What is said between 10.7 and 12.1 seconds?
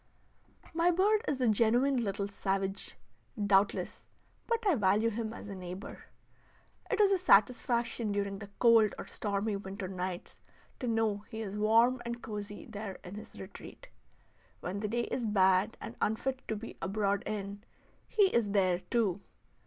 to know he is warm